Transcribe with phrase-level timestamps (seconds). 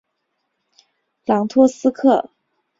[1.25, 2.31] 朗托斯克。